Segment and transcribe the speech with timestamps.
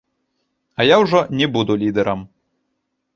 [0.79, 2.19] А я ўжо не буду лідэрам.